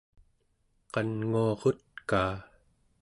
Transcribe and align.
qannguarutkaa 0.93 2.35